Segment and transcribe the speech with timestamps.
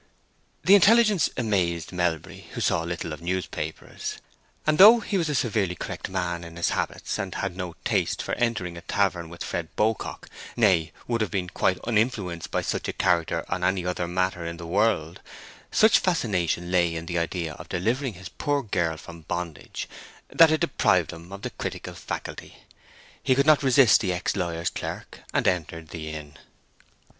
[0.63, 4.17] The intelligence amazed Melbury, who saw little of newspapers.
[4.65, 8.19] And though he was a severely correct man in his habits, and had no taste
[8.23, 12.93] for entering a tavern with Fred Beaucock—nay, would have been quite uninfluenced by such a
[12.93, 18.13] character on any other matter in the world—such fascination lay in the idea of delivering
[18.15, 19.87] his poor girl from bondage,
[20.29, 22.57] that it deprived him of the critical faculty.
[23.21, 26.37] He could not resist the ex lawyer's clerk, and entered the inn.